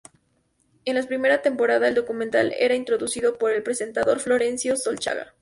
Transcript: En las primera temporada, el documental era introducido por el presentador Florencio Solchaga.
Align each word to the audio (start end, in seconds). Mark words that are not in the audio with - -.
En 0.85 0.95
las 0.95 1.05
primera 1.05 1.43
temporada, 1.43 1.87
el 1.87 1.93
documental 1.93 2.55
era 2.57 2.73
introducido 2.73 3.37
por 3.37 3.51
el 3.51 3.61
presentador 3.61 4.19
Florencio 4.19 4.75
Solchaga. 4.75 5.35